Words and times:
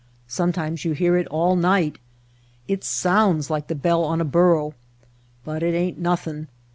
Sometimes 0.25 0.83
you 0.83 0.93
hear 0.93 1.15
it 1.15 1.27
all 1.27 1.55
night. 1.55 1.99
It 2.67 2.83
sounds 2.83 3.51
like 3.51 3.67
the 3.67 3.75
bell 3.75 4.03
on 4.03 4.19
a 4.19 4.25
burro. 4.25 4.73
But 5.45 5.61
it 5.61 5.75
ain't 5.75 5.99
nothing. 5.99 6.47